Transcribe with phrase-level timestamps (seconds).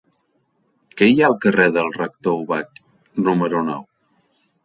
[1.01, 2.81] Què hi ha al carrer del Rector Ubach
[3.27, 3.87] número nou?